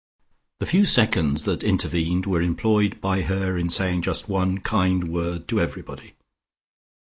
The 0.59 0.65
few 0.65 0.85
seconds 0.85 1.43
that 1.43 1.63
intervened 1.63 2.25
were 2.25 2.41
employed 2.41 2.99
by 3.01 3.21
her 3.21 3.55
in 3.55 3.69
saying 3.69 4.01
just 4.01 4.27
one 4.27 4.57
kind 4.59 5.07
word 5.13 5.47
to 5.49 5.59
everybody. 5.61 6.15